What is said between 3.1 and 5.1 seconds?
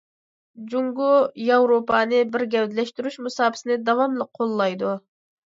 مۇساپىسىنى داۋاملىق قوللايدۇ.